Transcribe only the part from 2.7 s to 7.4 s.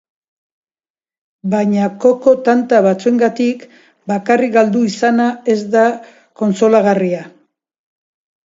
batzuengatik bakarrik galdu izana ez da kontsolagarria.